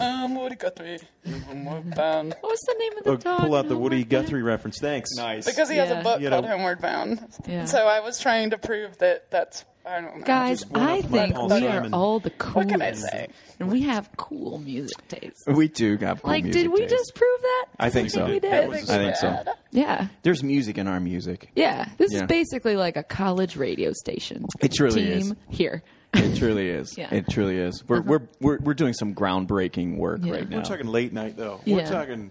[0.00, 0.98] Um, Woody Guthrie.
[1.46, 2.34] Homeward bound.
[2.40, 3.40] What was the name of the Oh, dog?
[3.40, 4.24] pull out the Woody Homeward Bound?
[4.26, 4.78] Guthrie reference.
[4.80, 5.10] Thanks.
[5.16, 5.46] nice.
[5.46, 7.20] Because he has a book You called know- Homeward Bound.
[7.46, 7.64] Yeah.
[7.66, 10.24] So I was trying to prove that that's, I don't know.
[10.24, 12.56] Guys, Just I think we are all the coolest.
[12.56, 13.28] What can I say?
[13.60, 15.44] And we have cool music tastes.
[15.46, 16.90] we do have cool Like, music did we taste.
[16.90, 17.66] just prove that?
[17.78, 18.26] I think so.
[18.26, 18.52] We did.
[18.52, 19.44] I think, I think so.
[19.70, 20.08] Yeah.
[20.22, 21.50] There's music in our music.
[21.54, 21.88] Yeah.
[21.98, 22.22] This Yeah.
[22.22, 24.44] is basically like a college radio station.
[24.60, 25.34] It truly Team is.
[25.48, 25.82] here.
[26.14, 26.96] It truly is.
[26.98, 27.14] Yeah.
[27.14, 27.84] It truly is.
[27.86, 28.04] We're, uh-huh.
[28.08, 30.32] we're we're we're doing some groundbreaking work Yeah.
[30.32, 30.56] right now.
[30.58, 31.60] We're talking late night though.
[31.66, 32.30] We're talking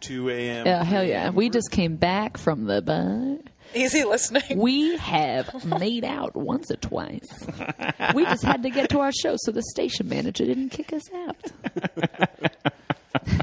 [0.00, 0.66] two a.m.
[0.66, 1.30] Yeah, hell yeah.
[1.30, 3.38] We just came back from the bar.
[3.74, 4.42] Easy listening.
[4.56, 7.26] We have made out once or twice.
[8.14, 11.02] We just had to get to our show so the station manager didn't kick us
[11.12, 11.36] out.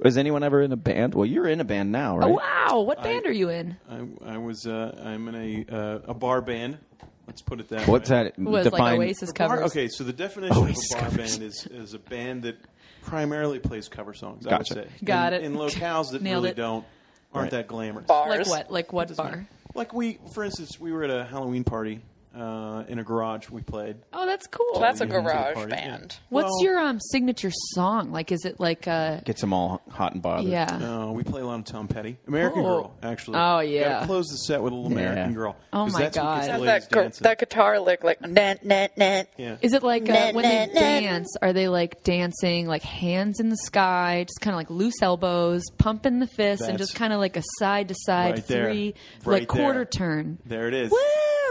[0.01, 1.15] Was anyone ever in a band?
[1.15, 2.29] Well, you're in a band now, right?
[2.29, 2.81] Oh, wow.
[2.83, 3.77] What band are you in?
[3.91, 4.65] I, I was.
[4.67, 6.79] Uh, I'm in a uh, a bar band.
[7.27, 7.87] Let's put it that way.
[7.93, 8.39] What's that?
[8.39, 8.81] Was define?
[8.81, 9.71] like Oasis A bar- covers.
[9.73, 11.39] okay, so the definition Oasis of a bar covers.
[11.39, 12.57] band is is a band that
[13.03, 14.45] primarily plays cover songs.
[14.47, 14.55] Gotcha.
[14.55, 14.95] I would say.
[15.05, 15.47] Got in, it.
[15.47, 16.57] In locales that Nailed really it.
[16.57, 16.85] don't
[17.33, 17.59] aren't Right.
[17.59, 18.07] that glamorous.
[18.07, 18.49] Bars.
[18.49, 18.73] Like what?
[18.73, 19.47] Like what bar?
[19.75, 22.01] Like we, for instance, we were at a Halloween party
[22.37, 23.49] uh, in a garage.
[23.51, 23.97] We played.
[24.13, 24.81] Oh, that's cool.
[24.81, 25.89] That's a Yeah, to the garage party, yeah.
[25.99, 26.17] band.
[26.29, 28.13] What's Well- your um signature song?
[28.13, 30.51] Like, is it like uh Gets them all hot and bothered.
[30.51, 30.79] yeah?
[30.81, 32.65] No, we play a lot of Tom Petty, American Oh.
[32.65, 32.95] Girl.
[33.03, 33.89] Actually, Oh, yeah.
[33.89, 35.11] gotta close the set with a little Yeah.
[35.11, 35.57] American Girl.
[35.73, 36.35] Oh, 'cause my that's what God.
[36.37, 37.23] gets the Has ladies that, gu- dancing.
[37.25, 39.29] that guitar lick like Net, net, net.
[39.37, 39.57] yeah.
[39.63, 40.81] Is it like uh, Nah, when they nah, nah.
[41.01, 41.37] dance?
[41.43, 45.63] Are they like dancing like hands in the sky, just kind of like loose elbows,
[45.79, 48.65] pumping the fists, and That's- just kind of like a side to side Right there.
[48.67, 49.85] three, Right like quarter there.
[49.87, 50.39] turn?
[50.47, 50.93] There it is.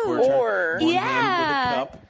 [0.08, 0.18] Woo!
[0.18, 0.88] Quarter turn.
[0.88, 1.00] Or Yeah.
[1.02, 2.04] hand with a cup.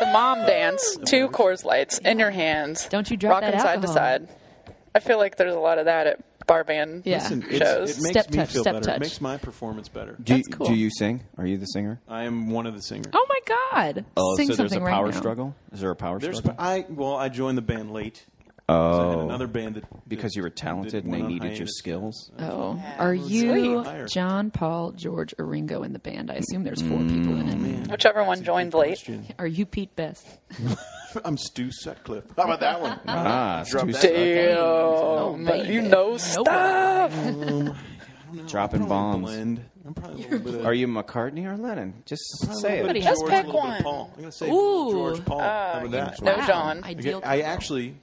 [0.00, 2.86] the mom dance, two Coors Lights in your hands.
[2.88, 3.94] Don't you drop rocking that side to alcohol.
[3.94, 4.28] side.
[4.94, 7.02] I feel like there's a lot of that at bar band.
[7.04, 7.18] Yeah.
[7.18, 7.98] Listen, it's, Shows.
[7.98, 8.84] it makes Step me touch, feel step better.
[8.86, 8.96] touch.
[8.96, 10.16] It makes my performance better.
[10.22, 10.66] Do, That's you- cool.
[10.66, 11.20] do you sing?
[11.36, 12.00] Are you the singer?
[12.08, 13.12] I am one of the singers.
[13.14, 13.38] Oh my
[13.72, 14.04] God!
[14.16, 15.18] Oh, Sing so there's a something power right now.
[15.20, 15.54] struggle.
[15.72, 16.64] Is there a power There's struggle?
[16.64, 18.24] I well, I joined the band late.
[18.68, 21.66] 'Cause I had Oh, another band that because you were talented and they needed your
[21.66, 22.30] skills.
[22.38, 24.08] Uh, oh, are you Sweet.
[24.08, 26.30] John, Paul, George, or Ringo in the band?
[26.30, 27.56] I assume there's four people in it.
[27.56, 27.90] Mm.
[27.90, 28.88] Whichever one joined late.
[28.98, 29.26] Question.
[29.38, 30.26] Are you Pete Best?
[31.24, 32.24] I'm Stu Sutcliffe.
[32.36, 33.00] How about that one?
[33.08, 34.02] Ah, Drop Stu that.
[34.02, 35.72] Damn, Oh, oh baby.
[35.72, 36.20] you know Nope.
[36.20, 37.12] stuff.
[38.46, 39.22] dropping Probably a bombs.
[39.24, 39.64] Blend.
[39.86, 40.66] I'm probably a little bit of.
[40.66, 41.94] Are you McCartney or Lennon?
[42.04, 42.22] Just
[42.60, 42.92] say it.
[42.92, 43.82] bit Just George, pick little bit one.
[43.82, 44.10] Paul.
[44.14, 44.90] I'm gonna say Ooh.
[44.90, 45.38] George Paul.
[45.40, 46.22] How about uh, that?
[46.22, 46.46] know Wow.
[46.46, 46.80] John.
[46.84, 47.20] I, Ideal.
[47.20, 47.94] get- I actually,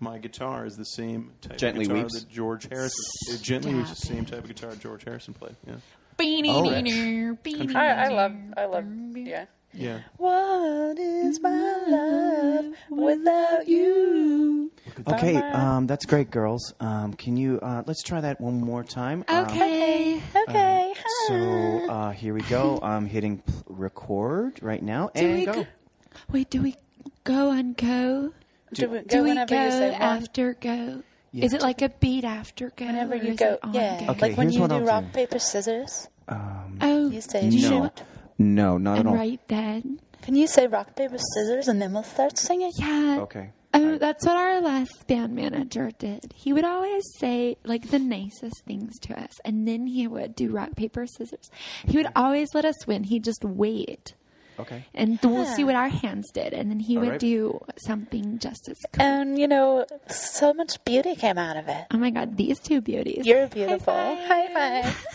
[0.00, 2.20] my guitar is the same type Gently of guitar Weeps?
[2.20, 3.04] that George Harrison.
[3.34, 5.56] It gently was the same type of guitar George Harrison played.
[5.66, 5.74] Yeah.
[6.18, 8.84] I, I love, I love,
[9.16, 9.46] yeah.
[9.72, 10.00] Yeah.
[10.16, 11.50] What is my
[11.86, 14.72] love without you?
[15.06, 16.74] Okay, um, that's great, girls.
[16.80, 19.24] Um, can you uh, let's try that one more time?
[19.28, 20.20] Um, Okay.
[20.48, 20.92] Okay.
[21.28, 22.80] so uh, here we go.
[22.82, 25.52] I'm hitting p- record right now, Do and we go.
[25.52, 25.66] go?
[26.32, 26.74] Wait, do we
[27.22, 28.32] go and go?
[28.72, 30.00] Do we go Do we whenever go you say one?
[30.02, 31.02] after go?
[31.32, 31.44] Yeah.
[31.44, 32.86] Is it like a beat after go?
[32.86, 34.00] Whenever you go, yeah.
[34.06, 34.12] go?
[34.12, 35.10] Okay, like when here's you what do I'll rock, do.
[35.12, 36.08] paper, scissors.
[36.28, 37.58] Um, oh, You say No.
[37.58, 38.02] shoot.
[38.38, 39.14] No, not and at all.
[39.16, 40.00] right then.
[40.22, 42.72] Can you say rock, paper, scissors, and then we'll start singing?
[42.76, 43.18] Yeah.
[43.20, 43.50] Okay.
[43.72, 46.32] Oh, that's what our last band manager did.
[46.34, 50.50] He would always say like the nicest things to us, and then he would do
[50.50, 51.50] rock paper scissors.
[51.86, 53.04] He would always let us win.
[53.04, 54.14] He'd just wait,
[54.60, 54.84] Okay.
[54.94, 57.20] and we'll see what our hands did, and then he All would right.
[57.20, 59.02] do something just as cool.
[59.04, 61.84] And, you know, so much beauty came out of it.
[61.92, 63.26] oh my God, these two beauties!
[63.26, 63.94] You're beautiful.
[63.94, 65.06] High High five.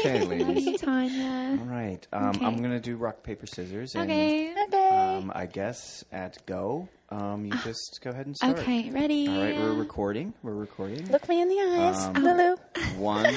[0.00, 0.66] Okay, Love ladies.
[0.66, 1.58] you, Tanya.
[1.60, 2.06] All right.
[2.12, 2.44] Um, Okay.
[2.46, 3.94] I'm gonna do rock paper scissors.
[3.94, 4.50] And, Okay.
[4.50, 4.90] Okay.
[5.20, 8.58] Um, I guess at go, um, you just go ahead and start.
[8.58, 9.28] Okay, ready?
[9.28, 10.32] All right, we're recording.
[10.42, 11.06] We're recording.
[11.10, 12.56] Look me in the eyes, Um, Lulu.
[12.96, 13.34] One,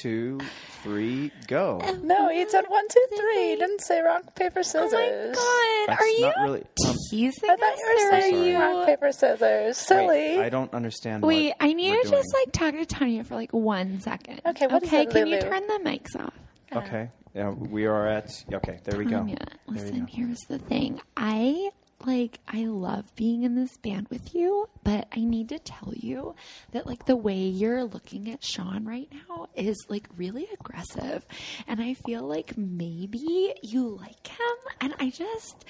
[0.00, 0.38] two,
[0.82, 1.78] three, go.
[2.02, 3.50] No, you said one, two, three.
[3.50, 4.92] You didn't say rock, paper, scissors.
[4.94, 6.64] Oh my God, That's are you not really.
[6.86, 7.80] Um, teasing I thought you us?
[7.80, 8.58] were or are saying you?
[8.58, 9.76] rock, paper, scissors.
[9.78, 10.06] Silly.
[10.06, 11.22] wait, I don't understand.
[11.22, 14.40] Wait, what I need we're to just like talk to Tanya for like one second.
[14.46, 15.48] Okay, what is okay, it, can you Lulu?
[15.50, 16.34] turn the mics off?
[16.74, 17.08] Okay.
[17.34, 18.30] Yeah, we are at.
[18.52, 19.18] Okay, there we go.
[19.18, 20.06] Um, Tanya, There we listen, go.
[20.10, 21.00] here's the thing.
[21.16, 21.70] I
[22.06, 26.34] like I love being in this band with you, but I need to tell you
[26.72, 31.26] that like the way you're looking at Sean right now is like really aggressive.
[31.68, 35.64] And I feel like maybe you like him and I just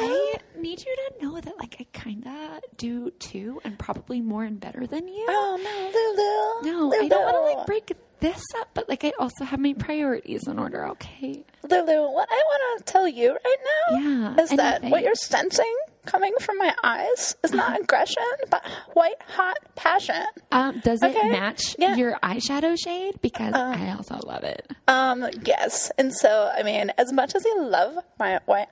[0.00, 4.58] I need you to know that like I kinda do too and probably more and
[4.58, 5.24] better than you.
[5.28, 6.78] Oh, no, Lulu.
[6.78, 7.04] No, Lulu.
[7.04, 10.46] I don't want to like break this up, but like I also have my priorities
[10.46, 11.44] in order, okay?
[11.68, 13.56] Lulu, what I want to tell you right
[13.90, 13.98] now
[14.36, 19.20] Yeah, is that what you're sensing coming from my eyes is not aggression, but white
[19.26, 20.24] hot passion.
[20.52, 21.12] Um, does Okay.
[21.18, 21.96] it match Yeah.
[21.96, 23.20] your eyeshadow shade?
[23.20, 24.70] Because I also love it.
[24.86, 25.90] Um, yes.
[25.98, 28.68] And so, I mean, as much as you love my white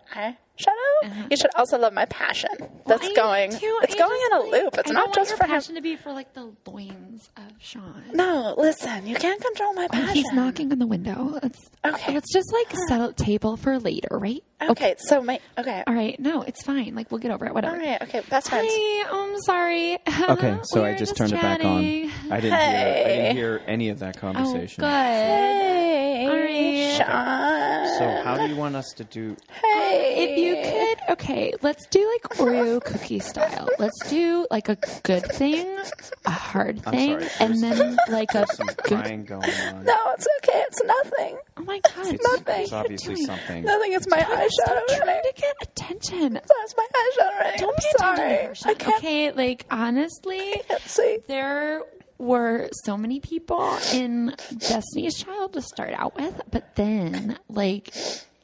[0.59, 2.51] eyeshadow, you should also love my passion.
[2.87, 3.12] That's Uh-huh.
[3.17, 3.51] Going.
[3.51, 4.79] do, It's I going just, in a loop.
[4.79, 5.51] It's I not don't want just your for him.
[5.51, 8.03] passion to be for like the loins of Sean.
[8.12, 9.07] No, listen.
[9.07, 10.14] You can't control my Oh, passion.
[10.14, 11.38] he's knocking on the window.
[11.43, 12.14] Let's, Okay.
[12.14, 14.43] Let's just like set a table for later, right?
[14.62, 14.95] Okay.
[14.99, 15.40] So my.
[15.59, 15.83] Okay.
[15.87, 16.19] All right.
[16.19, 16.95] No, it's fine.
[16.95, 17.53] Like we'll get over it.
[17.53, 17.75] Whatever.
[17.77, 18.01] All right.
[18.03, 18.23] Okay.
[18.31, 18.69] Best friends.
[18.71, 19.05] Hi.
[19.11, 19.99] I'm sorry.
[20.35, 21.79] Okay, so We I were just turned it back on.
[22.31, 22.43] I didn't hear.
[22.55, 24.83] I didn't hear any of that Oh, conversation.
[24.83, 24.88] good.
[24.90, 26.97] Hey, All right.
[26.97, 27.84] Sean.
[27.99, 29.37] So how do you want us to do?
[29.63, 30.55] Hey, If you
[30.99, 33.69] could, okay, let's do like Oreo cookie style.
[33.79, 35.67] Let's do like a good thing,
[36.27, 38.79] a hard I'm thing, sorry, and then like a Some good.
[39.03, 39.85] crying going on.
[39.85, 40.63] No, it's okay.
[40.67, 41.39] It's nothing.
[41.57, 42.63] Oh my god, It's, nothing.
[42.65, 43.27] it's obviously doing?
[43.27, 43.65] something.
[43.65, 43.93] Nothing.
[43.93, 45.23] It's my eyeshadow Stop trying running.
[45.23, 46.37] to get attention.
[46.37, 47.59] It's my eyeshadow running.
[47.61, 48.35] Don't I'm pay sorry.
[48.35, 48.71] attention to her.
[48.71, 50.55] I can't Okay, like honestly,
[50.87, 51.19] see.
[51.29, 51.83] there
[52.25, 57.95] were so many people in Destiny's Child to start out with, but then like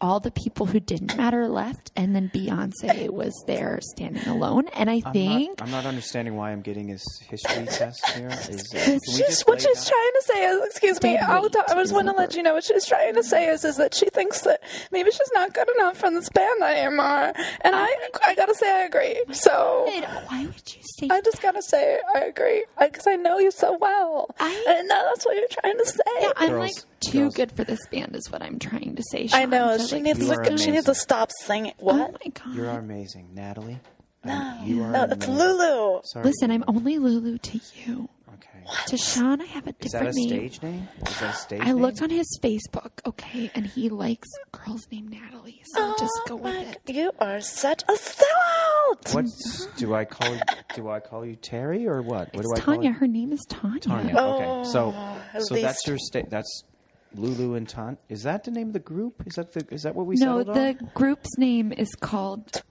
[0.00, 4.68] all the people who didn't matter left, and then Beyonce was there standing alone.
[4.74, 8.28] And I I'm think not, I'm not understanding why I'm getting his history test here.
[8.28, 11.02] Is, uh, It's can we She's, just what she's down- trying to say is, excuse
[11.02, 13.48] me, I'll weight I just want to let you know what she's trying to say
[13.48, 14.60] is, is that she thinks that
[14.90, 17.32] maybe she's not good enough for this band anymore.
[17.62, 17.88] And I,
[18.26, 19.22] I gotta say, I agree.
[19.32, 19.86] So
[20.28, 23.76] why would you say I just gotta say, I agree because I, know you so
[23.78, 26.00] well, I- and that's what you're trying to say.
[26.20, 27.34] Yeah, I'm Girls, like too girls.
[27.34, 29.28] good for this band, is what I'm trying to say.
[29.32, 31.72] I know So, she like, needs You to, she needs to stop singing.
[31.82, 32.54] Oh my god!
[32.54, 33.78] You are amazing, Natalie.
[34.24, 35.34] no, And you are no, it's amazing.
[35.34, 36.00] Lulu.
[36.04, 36.24] Sorry.
[36.24, 38.08] Listen, I'm only Lulu to you.
[38.34, 38.64] Okay.
[38.88, 40.24] To Sean, I have a different name.
[40.24, 40.50] Is that a different name.
[40.50, 40.88] stage name?
[41.06, 41.68] Is that a stage name?
[41.68, 41.82] I name?
[41.82, 45.62] looked on his Facebook, okay, and he likes girls named Natalie.
[45.74, 46.94] So oh just go with Oh it.
[46.94, 49.14] You are such a sellout.
[49.14, 49.26] What
[49.76, 50.34] do I call?
[50.74, 52.32] Do I call you Terry or what?
[52.34, 52.92] What do I It's call Tanya.
[52.92, 53.80] Her name is Tanya.
[53.80, 54.16] Tanya.
[54.16, 56.30] okay, so oh, at so least- that's your state.
[56.30, 56.64] That's
[57.14, 57.98] Lulu and Tanya.
[58.08, 59.22] Is that the name of the group?
[59.26, 59.66] Is that the?
[59.70, 60.26] Is that what we said?
[60.26, 62.62] No, settled the group's name is called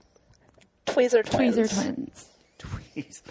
[0.86, 1.56] Tweezer twins.
[1.56, 2.26] Tweezer Twins.
[2.64, 2.70] on?
[2.94, 3.22] Please.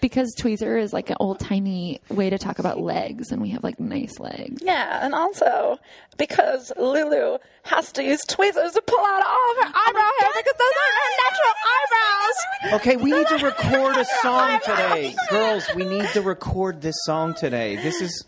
[0.00, 3.64] Because tweezer is like an old timey way to talk about legs, and we have
[3.64, 4.60] like nice legs.
[4.62, 5.78] Yeah, and also
[6.18, 10.30] because Lulu has to use tweezers to pull out all of her oh eyebrow hair
[10.36, 12.72] because those aren't her natural oh eyebrows.
[12.72, 15.64] Oh okay, we need to record a song today, girls.
[15.74, 17.76] We need to record this song today.
[17.76, 18.26] This is.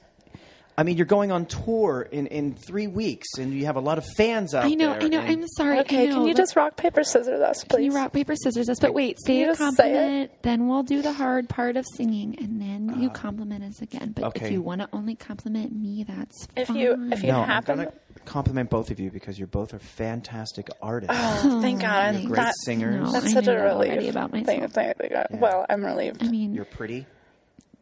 [0.78, 3.96] I mean, you're going on tour in, in three weeks, and you have a lot
[3.96, 4.70] of fans out there.
[4.72, 5.02] I know, there.
[5.04, 5.20] I know.
[5.20, 5.78] and- I'm sorry.
[5.80, 7.84] Okay, know, can you just rock paper scissors us, Can please?
[7.86, 8.78] you rock paper scissors us?
[8.78, 12.36] But wait, say a just say compliment, then we'll do the hard part of singing,
[12.38, 14.12] and then you compliment us again.
[14.14, 14.46] But Uh, okay.
[14.46, 16.76] if you want to only compliment me, that's If fine.
[16.76, 17.90] you if you No, I'm gonna
[18.26, 21.16] compliment both of you because you're both are fantastic artists.
[21.18, 22.96] oh, thank God, You're great that- singers.
[23.02, 23.92] No, That's I such a that relief.
[23.92, 24.46] already about myself.
[24.72, 25.26] Thank, thank, thank God.
[25.40, 26.22] Well, I'm relieved.
[26.22, 27.06] I mean, You're pretty.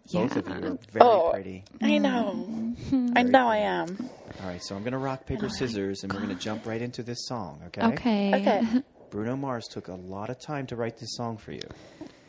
[0.06, 0.22] Yeah.
[0.22, 1.30] Both of you are very Oh.
[1.32, 1.64] pretty.
[1.82, 3.12] I know, mm-hmm.
[3.16, 4.10] I know, I am.
[4.42, 7.26] All right, so I'm gonna rock paper scissors, and we're gonna jump right into this
[7.26, 7.60] song.
[7.68, 7.82] Okay.
[7.82, 8.34] Okay.
[8.34, 8.82] Okay.
[9.10, 11.62] Bruno Mars took a lot of time to write this song for you.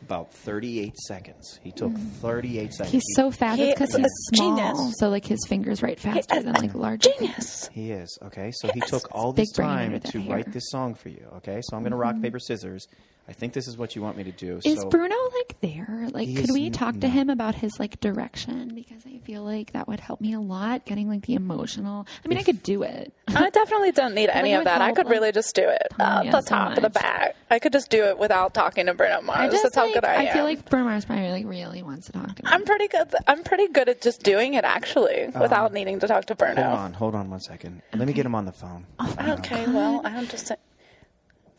[0.02, 1.58] About 38 seconds.
[1.64, 2.12] He took mm.
[2.20, 2.92] 38 seconds.
[2.92, 3.60] He's so fast.
[3.60, 4.94] Because is he's a small, genius.
[4.98, 7.02] so like his fingers write faster is than a like large.
[7.02, 7.68] Genius.
[7.72, 8.16] He is.
[8.22, 10.36] Okay, so he took all this time to hair.
[10.36, 11.26] write this song for you.
[11.38, 12.22] Okay, so I'm gonna rock mm-hmm.
[12.22, 12.86] paper scissors.
[13.28, 14.60] I think this is what you want me to do.
[14.64, 16.08] Is so Bruno like there?
[16.12, 17.12] Like, could is we n- talk to no.
[17.12, 18.72] him about his like direction?
[18.72, 20.84] Because I feel like that would help me a lot.
[20.84, 22.06] Getting like the emotional.
[22.24, 23.12] I mean, I could do it.
[23.26, 24.80] I definitely don't need any it of would that.
[24.80, 27.34] I could like, really just do it uh, Tanya the so top of the back.
[27.50, 29.38] I could just do it without talking to Bruno Mars.
[29.40, 30.28] I just That's how good I, am.
[30.28, 32.48] I feel like Bruno Mars probably like really wants to talk to me.
[32.50, 33.12] I'm pretty good.
[33.26, 36.62] I'm pretty good at just doing it actually, without needing to talk to Bruno.
[36.62, 37.82] hold on, hold on one second.
[37.92, 38.86] Let me get him on the phone.
[39.18, 40.52] Okay, well, I'm just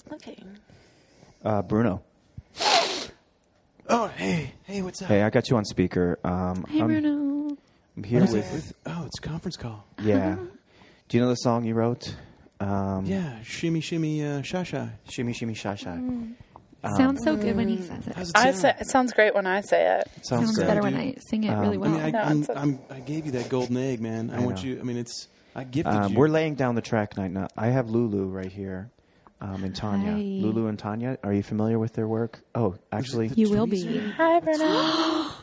[0.10, 0.60] looking.
[1.43, 2.04] Uh, Bruno.
[3.89, 5.08] Oh, hey, hey, what's up?
[5.08, 6.19] Hey, I got you on speaker.
[6.23, 7.58] Um, Hey, I'm, Bruno.
[7.95, 8.52] I'm here With- with.
[8.54, 9.86] with- oh, it's a conference call.
[10.02, 10.36] Yeah.
[11.08, 12.13] Do you know the song you wrote?
[12.60, 14.88] Um, Yeah, shimmy, shimmy, uh, sha sha.
[15.10, 15.91] Shimmy, shimmy, sha sha.
[15.91, 16.34] Mm.
[16.97, 18.15] Sounds so good when he says it.
[18.15, 18.56] How's it I sound?
[18.58, 20.08] say it sounds great when I say it.
[20.26, 20.67] Sounds, Sounds good.
[20.67, 20.95] better when.
[20.95, 21.91] I sing it really Um, well.
[21.91, 24.30] I mean, I, No, I'm, it's a- I'm, I gave you that golden egg, man.
[24.32, 24.69] I, I want know.
[24.69, 24.80] you.
[24.80, 26.17] I mean, it's I gifted Um, you.
[26.17, 27.47] we're laying down the track right now.
[27.58, 28.89] I have Lulu right here,
[29.41, 30.12] um, and Tanya.
[30.13, 30.17] Hi.
[30.17, 31.17] Lulu and Tanya.
[31.23, 32.39] Are you familiar with their work?
[32.56, 33.97] Oh, actually, you will be.
[34.17, 35.32] Hi, Bruno.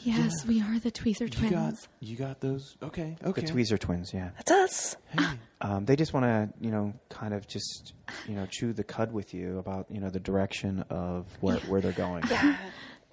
[0.00, 1.50] Yes, we are the Tweezer You twins.
[1.52, 2.76] got you got those.
[2.80, 3.40] Okay, okay.
[3.40, 3.50] the.
[3.52, 4.12] Tweezer twins.
[4.14, 4.30] Yeah.
[4.36, 4.96] That's us.
[5.08, 5.24] Hey,
[5.60, 7.94] Um, they just want to, you know, kind of just,
[8.28, 11.80] you know, chew the cud with you about, you know, the direction of where, where
[11.80, 12.22] they're going.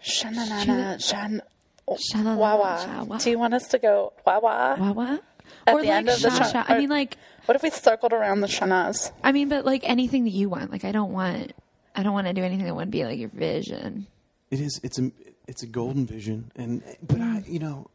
[0.05, 1.41] Shananana, shan.
[1.89, 2.85] Shalala, Wawa.
[2.85, 3.23] shawa.
[3.23, 4.75] Do you want us to go wawa?
[4.79, 5.19] Wawa?
[5.67, 6.51] At or the like end of the Shasha.
[6.51, 9.11] sha- I mean, like, What if we circled around the shanas?
[9.23, 10.71] I mean, but like anything that you want.
[10.71, 11.53] Like, I don't want,
[11.95, 14.07] I don't want to do anything that wouldn't be like your vision.
[14.51, 14.79] it is.
[14.83, 15.11] It's a
[15.47, 17.87] it's a golden vision, and but I you know,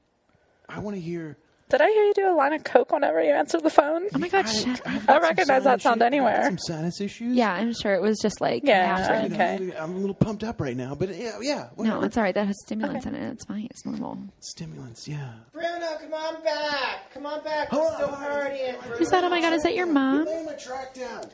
[0.68, 1.36] I want to hear.
[1.70, 4.04] Did I hear you do a line of coke whenever you answered the phone?
[4.14, 5.10] Oh my god, I, shut I've up.
[5.10, 6.44] I recognize that sound issues- anywhere.
[6.44, 7.36] Some sinus issues.
[7.36, 9.22] Yeah, I'm sure it was just like Yeah, after.
[9.22, 9.76] You know, Okay.
[9.78, 11.56] I'm a little pumped up right now, but yeah, yeah.
[11.56, 12.06] No, Whatever.
[12.06, 12.34] it's all right.
[12.34, 13.32] That has stimulants in it.
[13.32, 13.66] It's fine.
[13.70, 14.18] It's normal.
[14.40, 15.06] stimulants.
[15.06, 15.30] Yeah.
[15.52, 17.12] Bruno, come on back.
[17.12, 17.68] Come on back.
[17.68, 18.74] Hold We're on, still hold partying.
[18.96, 19.24] Who's that?
[19.24, 20.24] Oh my god, is that your mom?
[20.24, 21.24] Lay my track down.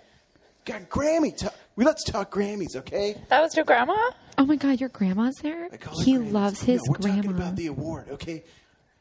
[0.64, 1.36] Got Grammy.
[1.36, 3.14] Ta- we let's talk Grammys, okay?
[3.28, 3.94] That was your grandma?
[4.38, 5.68] Oh my god, your grandma's there?
[5.72, 6.32] I call it He Grammys.
[6.32, 7.16] loves his no, we're grandma.
[7.22, 8.42] talking about the award, okay?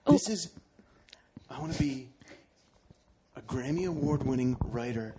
[0.05, 0.11] Oh.
[0.11, 0.49] This is.
[1.53, 2.09] I want to be.
[3.35, 5.15] a Grammy Award winning writer.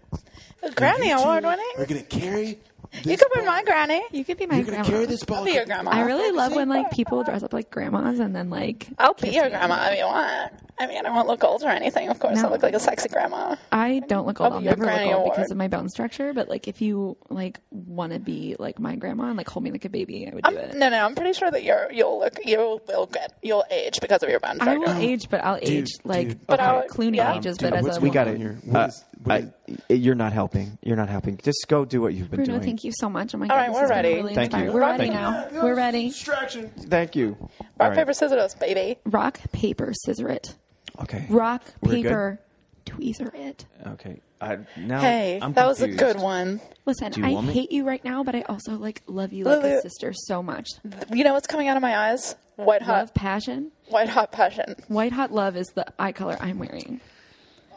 [0.63, 1.73] A Grammy You two Award winning?
[1.79, 2.59] We're going to carry.
[2.93, 4.03] This You could be my granny.
[4.13, 4.85] You could be my You're going grandma.
[4.85, 5.39] to carry this ball.
[5.39, 5.91] I'll be your grandma.
[5.93, 9.31] I really love when like people dress up like grandmas and then like I'll be
[9.31, 10.53] your grandma if you want.
[10.79, 12.09] I mean, I won't look old or anything.
[12.09, 12.49] Of course, No.
[12.49, 13.55] I look like a sexy grandma.
[13.71, 14.53] I don't look old.
[14.53, 15.31] I'll I'll never look old award.
[15.37, 16.33] because of my bone structure.
[16.33, 19.71] But like, if you like want to be like my grandma and like hold me
[19.71, 20.75] like a baby, I would do it.
[20.75, 24.23] No, no, I'm pretty sure that you're you'll look you will get you'll age because
[24.25, 24.73] of your bone structure.
[24.73, 26.47] I will age, but I'll age like dude.
[26.47, 27.37] But okay, I'll- Clooney yeah.
[27.39, 28.39] ages, Dude, but as a We going got on it.
[28.39, 28.59] here?
[28.65, 30.77] What Uh, is- what is- I- you're not helping.
[30.83, 31.37] You're not helping.
[31.39, 32.47] Just go do what you've been doing.
[32.47, 32.69] Bruno, doing.
[32.71, 33.33] thank you so much.
[33.35, 34.15] Oh my All god, right, we're ready.
[34.17, 34.73] Really Thank you.
[34.73, 35.47] We're ready now.
[35.53, 36.09] We're ready.
[36.09, 36.71] Distraction.
[36.77, 37.37] Thank you.
[37.79, 38.99] Rock paper scissors, baby.
[39.07, 40.55] Rock, paper, scissors it.
[41.03, 41.27] Okay.
[41.29, 42.03] Rock, We're good?
[42.05, 42.41] paper,
[42.87, 43.65] tweezer it.
[43.87, 44.21] Okay.
[44.41, 46.61] I, now Hey, I'm that was a good one.
[46.87, 49.65] Listen, I want me- hate you right now, but I also like love you like
[49.65, 50.69] a sister so much.
[51.13, 52.37] You know what's coming out of my eyes?
[52.57, 53.73] White hot, Love, passion.
[53.89, 54.77] white hot passion.
[54.89, 57.01] White hot love is the eye color I'm wearing.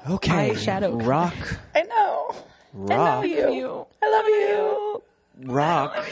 [0.10, 0.52] Okay.
[0.52, 1.06] Eyeshadow.
[1.08, 1.34] Rock.
[1.74, 2.36] I know.
[2.76, 3.26] I know Rock.
[3.26, 3.86] you.
[4.04, 5.52] I love you.
[5.54, 6.06] Rock.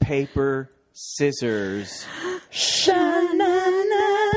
[0.00, 0.70] Paper.
[0.92, 2.06] Scissors.
[2.50, 4.33] Sha-na-na-na,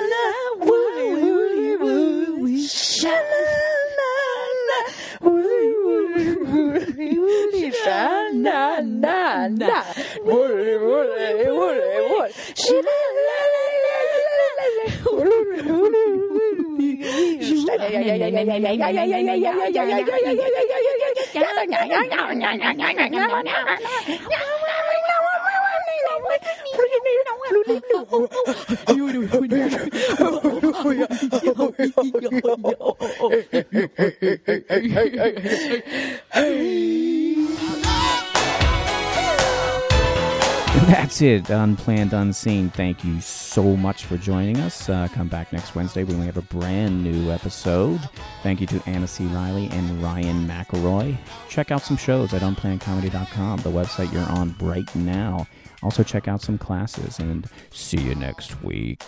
[5.21, 7.71] woolly, woolly, woolly.
[7.83, 9.75] Sha-na-na-na,
[10.23, 12.31] woolly, woolly, woolly, woolly.
[12.63, 13.95] Sha-na-na-na,
[15.05, 16.89] woolly, woolly, woolly, woolly.
[17.43, 18.91] Sha-na-na-na-na, woolly,
[24.57, 24.96] woolly,
[40.87, 41.49] That's it.
[41.49, 42.69] Unplanned, unseen.
[42.69, 44.87] Thank you so much for joining us.
[44.87, 47.99] Uh, come back next Wednesday when we have a brand new episode.
[48.41, 49.25] Thank you to Anna C.
[49.25, 51.17] Reilly and Ryan McElroy.
[51.49, 55.45] Check out some shows at unplannedcomedy.com, the website you're on right now.
[55.83, 59.03] Also, check out some classes and see you next week.